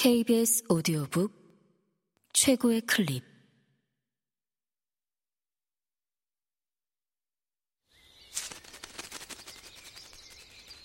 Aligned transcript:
KBS 0.00 0.62
오디오북 0.68 1.32
최고의 2.32 2.82
클립. 2.82 3.24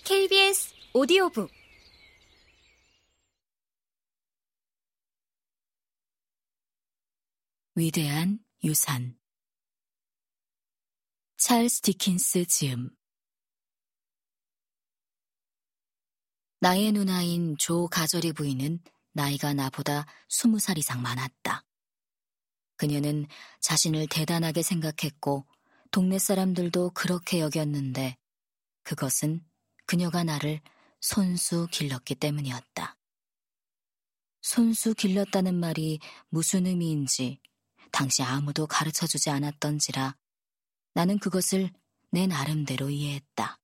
KBS 0.03 0.73
오디오북. 0.95 1.51
위대한 7.75 8.43
유산. 8.63 9.15
찰스 11.37 11.81
디킨스 11.81 12.45
지음. 12.47 12.89
나의 16.61 16.93
누나인 16.93 17.55
조 17.59 17.87
가절이 17.87 18.33
부인은 18.33 18.79
나이가 19.13 19.53
나보다 19.53 20.05
스무 20.27 20.59
살 20.59 20.77
이상 20.77 21.01
많았다. 21.01 21.65
그녀는 22.75 23.27
자신을 23.61 24.07
대단하게 24.07 24.61
생각했고 24.61 25.45
동네 25.91 26.19
사람들도 26.19 26.91
그렇게 26.91 27.39
여겼는데 27.39 28.17
그것은 28.83 29.45
그녀가 29.85 30.23
나를 30.23 30.59
손수 30.99 31.67
길렀기 31.71 32.15
때문이었다. 32.15 32.97
손수 34.41 34.93
길렀다는 34.93 35.55
말이 35.55 35.99
무슨 36.29 36.65
의미인지 36.65 37.39
당시 37.91 38.23
아무도 38.23 38.67
가르쳐 38.67 39.05
주지 39.07 39.29
않았던지라 39.29 40.17
나는 40.95 41.19
그것을 41.19 41.71
내 42.11 42.27
나름대로 42.27 42.89
이해했다. 42.89 43.59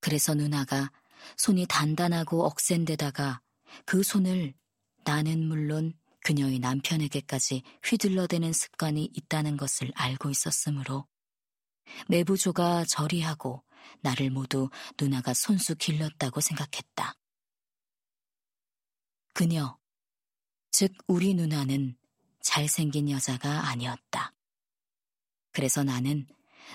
그래서 0.00 0.34
누나가 0.34 0.90
손이 1.36 1.66
단단하고 1.68 2.44
억센 2.44 2.84
데다가 2.84 3.40
그 3.84 4.02
손을 4.02 4.54
나는 5.04 5.46
물론 5.46 5.94
그녀의 6.24 6.58
남편에게까지 6.60 7.62
휘둘러대는 7.84 8.52
습관이 8.52 9.10
있다는 9.12 9.56
것을 9.56 9.90
알고 9.94 10.30
있었으므로 10.30 11.06
매부조가 12.08 12.84
저리하고 12.84 13.64
나를 14.00 14.30
모두 14.30 14.70
누나가 15.00 15.34
손수 15.34 15.74
길렀다고 15.74 16.40
생각했다. 16.40 17.16
그녀, 19.34 19.78
즉 20.70 20.92
우리 21.06 21.34
누나는 21.34 21.96
잘생긴 22.40 23.10
여자가 23.10 23.68
아니었다. 23.68 24.34
그래서 25.52 25.82
나는 25.82 26.26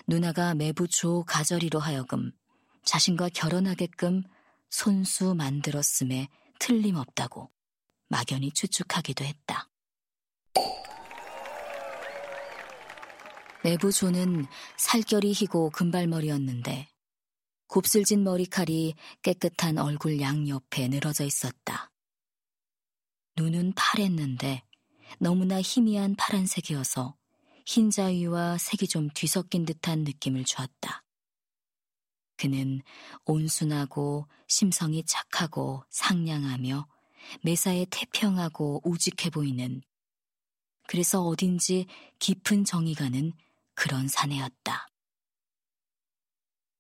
누나가 0.08 0.54
매부 0.54 0.88
조 0.88 1.24
가저리로 1.24 1.80
하여금 1.80 2.32
자신과 2.84 3.30
결혼하게끔 3.30 4.24
손수 4.70 5.36
만들었음에 5.36 6.28
틀림없다고 6.60 7.50
막연히 8.10 8.52
추측하기도 8.52 9.24
했다. 9.26 9.70
내부 13.64 13.92
조는 13.92 14.46
살결이 14.78 15.34
희고 15.34 15.72
금발머리였는데 15.72 16.88
곱슬진 17.68 18.24
머리칼이 18.24 18.96
깨끗한 19.22 19.78
얼굴 19.78 20.22
양옆에 20.22 20.88
늘어져 20.88 21.26
있었다. 21.26 21.92
눈은 23.36 23.74
파랬는데 23.76 24.64
너무나 25.20 25.62
희미한 25.62 26.16
파란색이어서 26.16 27.16
흰 27.66 27.90
자위와 27.90 28.58
색이 28.58 28.88
좀 28.88 29.10
뒤섞인 29.14 29.66
듯한 29.66 30.06
느낌을 30.06 30.46
주었다. 30.46 31.04
그는 32.38 32.82
온순하고 33.26 34.28
심성이 34.48 35.04
착하고 35.04 35.84
상냥하며 35.90 36.88
매사에 37.44 37.86
태평하고 37.90 38.82
우직해 38.84 39.30
보이는 39.32 39.82
그래서 40.88 41.22
어딘지 41.22 41.86
깊은 42.20 42.64
정이 42.64 42.96
가는 42.96 43.34
그런 43.74 44.08
사내였다. 44.08 44.88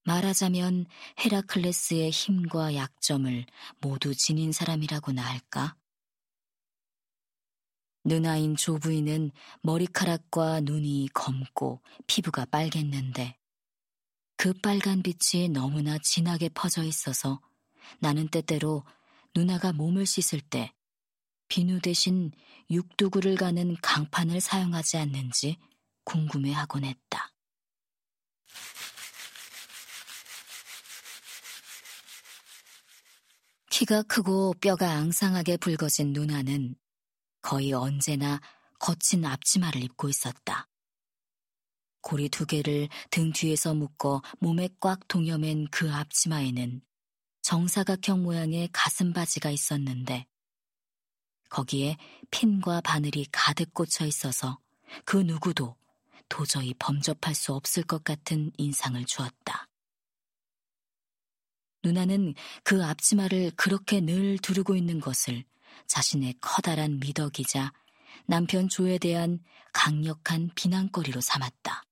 말하자면 0.06 0.86
헤라클레스의 1.20 2.12
힘과 2.12 2.76
약점을 2.76 3.46
모두 3.82 4.16
지닌 4.16 4.54
사람이라고나 4.54 5.22
할까? 5.22 5.76
누나인 8.06 8.56
조부인은 8.56 9.32
머리카락과 9.64 10.62
눈이 10.62 11.10
검고 11.14 11.82
피부가 12.08 12.46
빨갰는데 12.46 13.36
그 14.38 14.54
빨간 14.54 15.02
빛이 15.02 15.50
너무나 15.50 15.98
진하게 15.98 16.50
퍼져 16.50 16.84
있어서 16.84 17.42
나는 18.00 18.28
때때로 18.28 18.84
누나가 19.36 19.74
몸을 19.74 20.06
씻을 20.06 20.42
때 20.42 20.72
비누 21.48 21.82
대신 21.82 22.32
육두구를 22.70 23.36
가는 23.36 23.76
강판을 23.82 24.40
사용하지 24.40 24.98
않는지 24.98 25.58
궁금해하곤 26.04 26.84
했다. 26.86 27.34
키가 33.72 34.04
크고 34.04 34.54
뼈가 34.62 34.92
앙상하게 34.92 35.58
붉어진 35.58 36.14
누나는 36.14 36.76
거의 37.42 37.74
언제나 37.74 38.40
거친 38.80 39.26
앞치마를 39.26 39.84
입고 39.84 40.10
있었다. 40.10 40.68
고리 42.08 42.30
두 42.30 42.46
개를 42.46 42.88
등 43.12 43.34
뒤에서 43.34 43.74
묶어 43.74 44.22
몸에 44.40 44.70
꽉 44.80 45.10
동여맨 45.10 45.68
그 45.72 45.92
앞치마에는 45.92 46.80
정사각형 47.42 48.24
모양의 48.24 48.70
가슴 48.72 49.12
바지가 49.12 49.50
있었는데 49.50 50.26
거기에 51.50 51.98
핀과 52.32 52.80
바늘이 52.80 53.26
가득 53.30 53.74
꽂혀 53.74 54.06
있어서 54.06 54.58
그 55.04 55.18
누구도 55.18 55.76
도저히 56.30 56.74
범접할 56.80 57.36
수 57.36 57.54
없을 57.54 57.84
것 57.84 58.06
같은 58.06 58.54
인상을 58.58 59.04
주었다. 59.04 59.68
누나는 61.84 62.36
그 62.64 62.86
앞치마를 62.86 63.52
그렇게 63.58 64.00
늘 64.00 64.38
두르고 64.38 64.78
있는 64.78 65.02
것을 65.02 65.44
자신의 65.88 66.36
커다란 66.40 67.02
미덕이자 67.02 67.74
남편 68.28 68.70
조에 68.70 68.98
대한 68.98 69.44
강력한 69.74 70.50
비난거리로 70.56 71.20
삼았다. 71.20 71.87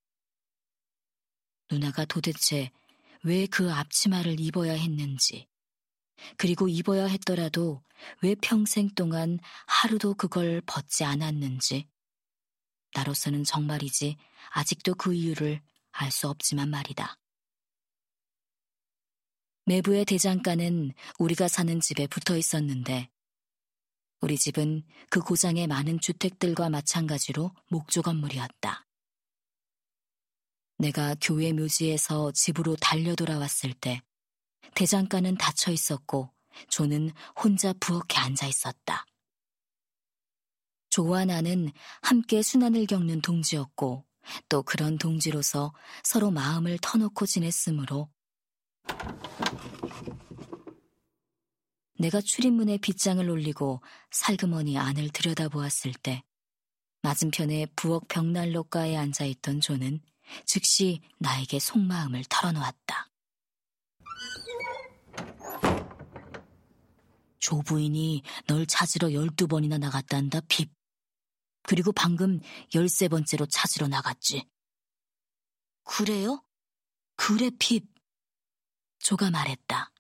누나가 1.71 2.05
도대체 2.05 2.71
왜 3.23 3.47
그 3.47 3.71
앞치마를 3.73 4.39
입어야 4.39 4.73
했는지, 4.73 5.47
그리고 6.37 6.67
입어야 6.67 7.05
했더라도 7.07 7.81
왜 8.21 8.35
평생 8.35 8.89
동안 8.89 9.39
하루도 9.67 10.13
그걸 10.15 10.61
벗지 10.65 11.03
않았는지, 11.03 11.87
나로서는 12.93 13.43
정말이지 13.43 14.17
아직도 14.51 14.95
그 14.95 15.13
이유를 15.13 15.61
알 15.91 16.11
수 16.11 16.29
없지만 16.29 16.69
말이다. 16.69 17.17
매부의 19.65 20.05
대장간은 20.05 20.93
우리가 21.17 21.47
사는 21.47 21.79
집에 21.79 22.05
붙어 22.07 22.37
있었는데, 22.37 23.09
우리 24.21 24.37
집은 24.37 24.83
그 25.09 25.19
고장의 25.19 25.67
많은 25.67 25.99
주택들과 25.99 26.69
마찬가지로 26.69 27.51
목조 27.69 28.03
건물이었다. 28.03 28.85
내가 30.78 31.16
교회 31.22 31.53
묘지에서 31.53 32.31
집으로 32.31 32.75
달려 32.75 33.16
돌아왔을 33.16 33.74
때 33.74 34.02
대장간은 34.75 35.38
닫혀 35.38 35.72
있었고 35.72 36.31
조는 36.69 37.12
혼자 37.41 37.74
부엌에 37.74 38.18
앉아 38.18 38.47
있었다. 38.47 39.06
조와 40.90 41.25
나는 41.25 41.72
함께 42.02 42.41
순환을 42.41 42.86
겪는 42.86 43.22
동지였고 43.22 44.06
또 44.50 44.63
그런 44.63 44.97
동지로서 44.97 45.74
서로 46.03 46.31
마음을 46.31 46.78
터놓고 46.81 47.25
지냈으므로 47.25 48.09
내가 51.97 52.22
출입문에 52.22 52.78
빗장을 52.78 53.30
올리고 53.30 53.81
살그머니 54.12 54.78
안을 54.78 55.10
들여다보았을 55.10 55.94
때 55.94 56.24
맞은편에 57.01 57.68
부엌 57.75 58.07
벽난로가에 58.07 58.98
앉아있던 58.98 59.62
조는 59.62 60.01
즉시 60.45 61.01
나에게 61.19 61.60
속마음을 61.60 62.24
털어놓았다. 62.30 63.10
조 67.39 67.62
부인이 67.62 68.24
널 68.48 68.66
찾으러 68.66 69.13
열두 69.13 69.48
번이나 69.48 69.77
나갔단다, 69.77 70.42
핍. 70.48 70.74
그리고 71.62 71.92
방금 71.92 72.39
열세 72.74 73.07
번째로 73.07 73.45
찾으러 73.45 73.88
나갔지. 73.88 74.48
그래요? 75.83 76.44
그래, 77.16 77.51
핍. 77.60 77.88
조가 79.00 79.30
말했다. 79.30 79.92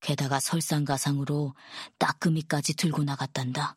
게다가 0.00 0.40
설상가상으로 0.40 1.54
따끔이까지 1.98 2.74
들고 2.74 3.04
나갔단다. 3.04 3.76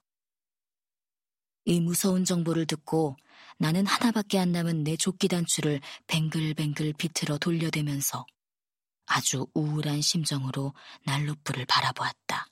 이 1.69 1.81
무서운 1.81 2.24
정보를 2.24 2.66
듣고 2.66 3.18
나는 3.58 3.86
하나밖에 3.86 4.40
안 4.40 4.54
남은 4.54 4.86
내 4.86 4.96
조끼 4.96 5.28
단추를 5.28 5.81
뱅글뱅글 6.08 6.94
비틀어 6.94 7.38
돌려대면서 7.40 8.25
아주 9.06 9.48
우울한 9.54 10.00
심정으로 10.00 10.74
난로불을 11.04 11.66
바라보았다. 11.66 12.48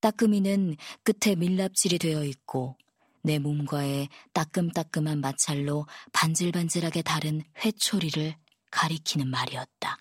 따끔이는 0.00 0.76
끝에 1.04 1.34
밀랍질이 1.34 1.98
되어 1.98 2.24
있고 2.24 2.78
내 3.22 3.38
몸과의 3.38 4.08
따끔따끔한 4.32 5.20
마찰로 5.20 5.86
반질반질하게 6.14 7.02
다른 7.02 7.42
회초리를 7.62 8.34
가리키는 8.70 9.28
말이었다. 9.28 9.98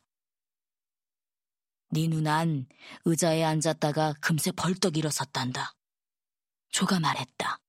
네 1.90 2.08
누난 2.08 2.66
의자에 3.04 3.44
앉았다가 3.44 4.14
금세 4.22 4.54
벌떡 4.54 4.96
일어섰단다. 4.96 5.76
조가 6.72 7.00
말했다. 7.00 7.60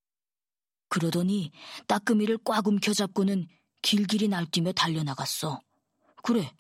그러더니 0.89 1.53
따끔이를 1.87 2.39
꽉 2.45 2.67
움켜잡고는 2.67 3.49
길길이 3.83 4.29
날뛰며 4.29 4.73
달려나갔어. 4.73 5.61
그래, 6.23 6.53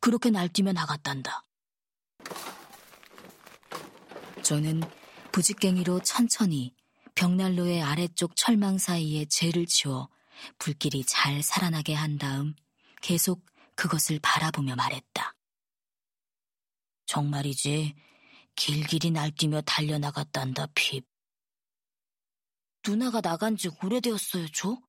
그렇게 0.00 0.30
날뛰며 0.30 0.72
나갔단다. 0.72 1.42
저는 4.42 4.82
부직갱이로 5.32 6.00
천천히 6.00 6.74
벽난로의 7.14 7.82
아래쪽 7.82 8.36
철망 8.36 8.78
사이에 8.78 9.24
재를 9.24 9.66
치워 9.66 10.08
불길이 10.58 11.04
잘 11.04 11.42
살아나게 11.42 11.94
한 11.94 12.18
다음 12.18 12.54
계속 13.00 13.44
그것을 13.74 14.18
바라보며 14.20 14.76
말했다. 14.76 15.34
정말이지 17.06 17.94
길길이 18.54 19.10
날뛰며 19.10 19.62
달려나갔단다, 19.62 20.66
핍. 20.74 21.06
누나가 22.86 23.20
나간 23.20 23.56
지 23.56 23.68
오래되었어요, 23.82 24.48
조? 24.48 24.82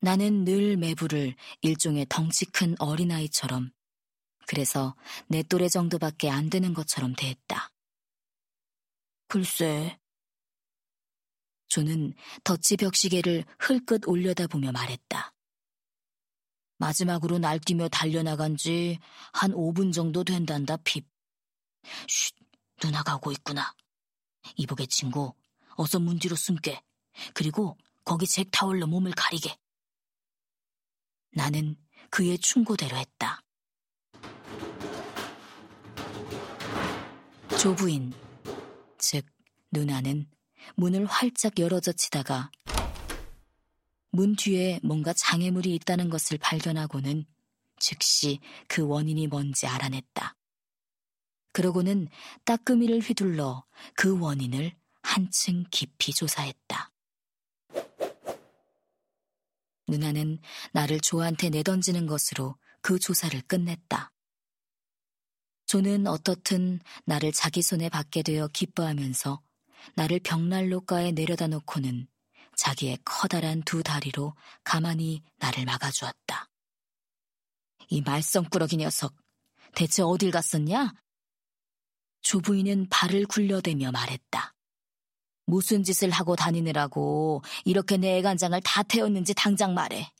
나는 0.00 0.44
늘 0.44 0.76
매부를 0.76 1.34
일종의 1.62 2.06
덩치 2.08 2.46
큰 2.46 2.74
어린아이처럼 2.78 3.72
그래서 4.46 4.94
내 5.28 5.42
또래 5.42 5.68
정도밖에 5.68 6.30
안 6.30 6.48
되는 6.48 6.72
것처럼 6.72 7.14
대했다. 7.14 7.70
글쎄. 9.28 9.98
조는 11.68 12.14
덧지 12.44 12.76
벽시계를 12.76 13.44
흘끗 13.58 14.08
올려다보며 14.08 14.70
말했다. 14.72 15.34
마지막으로 16.78 17.38
날뛰며 17.38 17.88
달려나간 17.88 18.56
지 18.56 18.98
한 19.32 19.52
5분 19.52 19.92
정도 19.92 20.24
된단다, 20.24 20.76
핍. 20.78 21.06
쉿, 22.08 22.34
누나가 22.82 23.16
오고 23.16 23.32
있구나. 23.32 23.74
이보게 24.56 24.86
친구, 24.86 25.34
어서 25.76 25.98
문 25.98 26.18
뒤로 26.18 26.36
숨게. 26.36 26.80
그리고 27.34 27.76
거기 28.04 28.26
잭 28.26 28.48
타월로 28.50 28.86
몸을 28.86 29.12
가리게. 29.12 29.56
나는 31.32 31.76
그의 32.10 32.38
충고대로 32.38 32.96
했다. 32.96 33.42
조부인, 37.60 38.12
즉 38.98 39.26
누나는 39.72 40.30
문을 40.76 41.06
활짝 41.06 41.58
열어젖히다가 41.58 42.50
문 44.10 44.34
뒤에 44.36 44.80
뭔가 44.82 45.12
장애물이 45.12 45.74
있다는 45.74 46.08
것을 46.08 46.38
발견하고는 46.38 47.26
즉시 47.78 48.40
그 48.68 48.86
원인이 48.86 49.26
뭔지 49.26 49.66
알아냈다. 49.66 50.34
그러고는 51.52 52.08
따끔이를 52.44 53.00
휘둘러 53.00 53.64
그 53.94 54.18
원인을 54.18 54.74
한층 55.16 55.64
깊이 55.70 56.12
조사했다. 56.12 56.92
누나는 59.88 60.38
나를 60.72 61.00
조한테 61.00 61.48
내던지는 61.48 62.06
것으로 62.06 62.56
그 62.82 62.98
조사를 62.98 63.40
끝냈다. 63.48 64.12
조는 65.64 66.06
어떻든 66.06 66.80
나를 67.06 67.32
자기 67.32 67.62
손에 67.62 67.88
받게 67.88 68.24
되어 68.24 68.46
기뻐하면서 68.48 69.42
나를 69.94 70.20
벽난로가에 70.20 71.12
내려다 71.12 71.46
놓고는 71.46 72.08
자기의 72.54 72.98
커다란 73.02 73.62
두 73.62 73.82
다리로 73.82 74.34
가만히 74.64 75.22
나를 75.38 75.64
막아주었다. 75.64 76.50
이 77.88 78.02
말썽꾸러기 78.02 78.76
녀석, 78.76 79.16
대체 79.74 80.02
어딜 80.02 80.30
갔었냐? 80.30 80.92
조부인은 82.20 82.90
발을 82.90 83.24
굴려대며 83.24 83.92
말했다. 83.92 84.55
무슨 85.46 85.82
짓을 85.82 86.10
하고 86.10 86.36
다니느라고 86.36 87.42
이렇게 87.64 87.96
내 87.96 88.18
애간장을 88.18 88.60
다 88.62 88.82
태웠는지 88.82 89.32
당장 89.34 89.74
말해. 89.74 90.12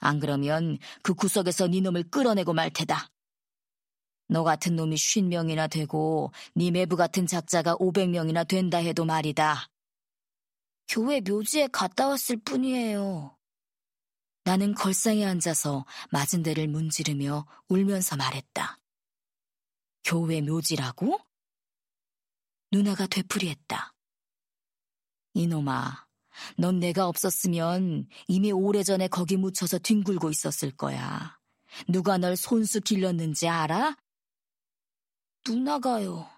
안 0.00 0.20
그러면 0.20 0.78
그 1.02 1.14
구석에서 1.14 1.66
네 1.66 1.80
놈을 1.80 2.04
끌어내고 2.10 2.54
말 2.54 2.70
테다. 2.70 3.10
너 4.28 4.44
같은 4.44 4.76
놈이 4.76 4.96
쉰 4.96 5.24
명이나 5.24 5.66
되고 5.66 6.32
네 6.54 6.70
매부 6.70 6.96
같은 6.96 7.26
작자가 7.26 7.74
오백 7.78 8.10
명이나 8.10 8.44
된다 8.44 8.78
해도 8.78 9.04
말이다. 9.04 9.68
교회 10.86 11.20
묘지에 11.20 11.68
갔다 11.68 12.08
왔을 12.08 12.36
뿐이에요. 12.36 13.36
나는 14.44 14.74
걸상에 14.74 15.26
앉아서 15.26 15.84
맞은 16.10 16.42
데를 16.42 16.68
문지르며 16.68 17.46
울면서 17.68 18.16
말했다. 18.16 18.78
교회 20.04 20.40
묘지라고? 20.40 21.18
누나가 22.70 23.06
되풀이했다. 23.06 23.94
이놈아, 25.38 26.04
넌 26.56 26.80
내가 26.80 27.06
없었으면 27.06 28.08
이미 28.26 28.50
오래전에 28.50 29.06
거기 29.06 29.36
묻혀서 29.36 29.78
뒹굴고 29.78 30.30
있었을 30.30 30.76
거야. 30.76 31.38
누가 31.86 32.18
널 32.18 32.36
손수 32.36 32.80
길렀는지 32.80 33.48
알아? 33.48 33.96
누나가요. 35.46 36.28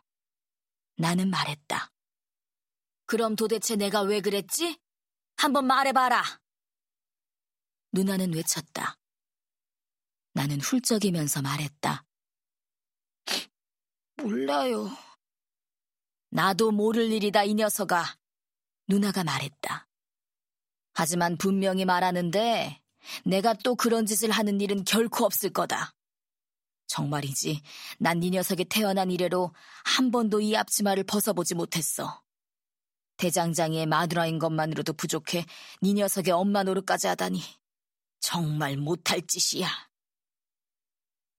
나는 0.99 1.31
말했다. 1.31 1.91
그럼 3.07 3.37
도대체 3.37 3.75
내가 3.77 4.03
왜 4.03 4.21
그랬지? 4.21 4.79
한번 5.37 5.67
말해봐라. 5.67 6.23
누나는 7.93 8.35
외쳤다. 8.35 8.99
나는 10.35 10.61
훌쩍이면서 10.61 11.41
말했다. 11.41 12.05
몰라요. 14.19 14.91
나도 16.29 16.71
모를 16.71 17.11
일이다, 17.11 17.45
이 17.45 17.55
녀석아. 17.55 18.20
누나가 18.91 19.23
말했다. 19.23 19.87
하지만 20.95 21.37
분명히 21.37 21.85
말하는데 21.85 22.83
내가 23.25 23.55
또 23.55 23.77
그런 23.77 24.05
짓을 24.05 24.33
하는 24.33 24.61
일은 24.61 24.85
결코 24.85 25.25
없을 25.25 25.51
거다. 25.51 25.95
정말이지. 26.89 27.63
난 28.01 28.19
네 28.19 28.31
녀석이 28.31 28.65
태어난 28.65 29.13
이래로 29.13 29.55
한 29.85 30.11
번도 30.11 30.41
이 30.41 30.57
앞치마를 30.57 31.05
벗어보지 31.05 31.55
못했어. 31.55 32.21
대장장이의 33.17 33.87
마누라인 33.87 34.41
것만으로도 34.41 34.95
부족해 34.95 35.47
네 35.83 35.93
녀석의 35.93 36.33
엄마 36.33 36.65
노릇까지 36.65 37.07
하다니. 37.07 37.41
정말 38.19 38.77
못할 38.77 39.23
짓이야. 39.25 39.90